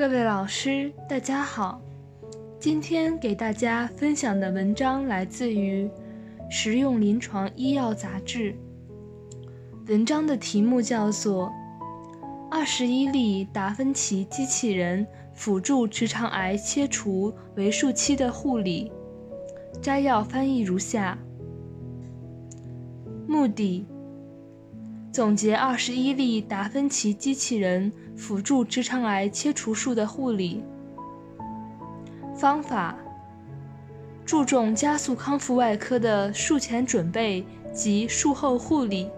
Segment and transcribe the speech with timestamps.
[0.00, 1.78] 各位老师，大家好。
[2.58, 5.86] 今天给大家分享的文章来自于
[6.48, 8.52] 《实用临床医药杂志》。
[9.88, 11.48] 文章的题目叫做
[12.50, 18.90] 《二十一例达芬奇机器人辅助直肠癌切除为数期的护理》。
[19.82, 21.18] 摘要翻译如下：
[23.28, 23.86] 目的。
[25.12, 30.62] 总结二十一例达芬奇机器人辅助直肠癌切除术的护理
[32.32, 32.96] 方法，
[34.24, 37.44] 注重加速康复外科的术前准备
[37.74, 39.10] 及术后护理。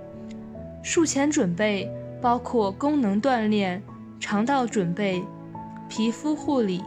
[0.82, 1.88] 术前准备
[2.20, 3.80] 包括功能锻炼、
[4.18, 5.22] 肠道准备、
[5.88, 6.80] 皮肤护理；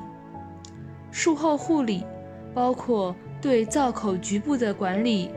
[1.11, 2.03] 术后护理
[2.53, 5.30] 包括对造口局部的管理、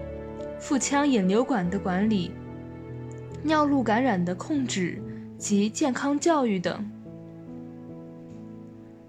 [0.59, 2.33] 腹腔引流管的管理。
[3.43, 5.01] 尿路感染的控制
[5.39, 6.91] 及健康教育等。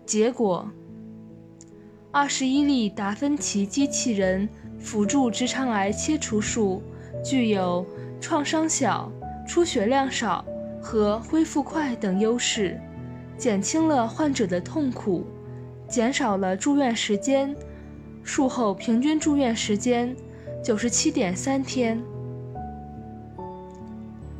[0.05, 0.69] 结果：
[2.11, 4.47] 二十一例达芬奇机器人
[4.79, 6.81] 辅助直肠癌切除术
[7.23, 7.85] 具有
[8.19, 9.11] 创伤小、
[9.47, 10.43] 出血量少
[10.81, 12.79] 和恢复快等优势，
[13.37, 15.25] 减轻了患者的痛苦，
[15.87, 17.55] 减少了住院时间，
[18.23, 20.15] 术后平均住院时间
[20.63, 22.01] 九十七点三天。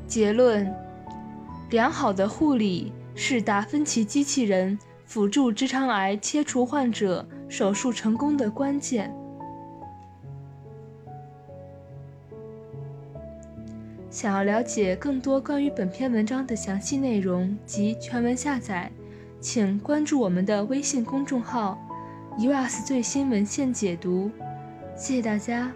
[0.09, 0.73] 结论：
[1.69, 9.13] 良好的护理是达芬奇机器人辅助直肠癌切除患者手术成功的关键。
[14.09, 18.91] 想要了解更多关于本篇文章的详细内容及全文下载，
[19.39, 21.77] 请关注我们的微信公众号
[22.39, 24.31] “US 最新文献解读”。
[24.97, 25.71] 谢谢大家。